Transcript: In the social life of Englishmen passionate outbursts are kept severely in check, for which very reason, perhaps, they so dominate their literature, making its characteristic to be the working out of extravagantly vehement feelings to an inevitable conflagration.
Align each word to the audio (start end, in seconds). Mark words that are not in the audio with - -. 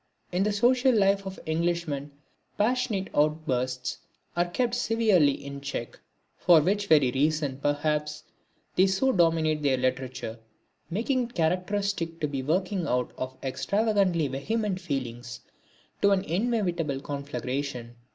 In 0.31 0.41
the 0.41 0.51
social 0.51 0.95
life 0.97 1.27
of 1.27 1.39
Englishmen 1.45 2.09
passionate 2.57 3.11
outbursts 3.13 3.99
are 4.35 4.49
kept 4.49 4.73
severely 4.73 5.45
in 5.45 5.61
check, 5.61 5.99
for 6.39 6.59
which 6.59 6.87
very 6.87 7.11
reason, 7.11 7.59
perhaps, 7.61 8.23
they 8.75 8.87
so 8.87 9.11
dominate 9.11 9.61
their 9.61 9.77
literature, 9.77 10.39
making 10.89 11.25
its 11.25 11.33
characteristic 11.33 12.19
to 12.19 12.27
be 12.27 12.41
the 12.41 12.51
working 12.51 12.87
out 12.87 13.13
of 13.15 13.37
extravagantly 13.43 14.27
vehement 14.27 14.81
feelings 14.81 15.41
to 16.01 16.09
an 16.09 16.23
inevitable 16.23 16.99
conflagration. 16.99 17.95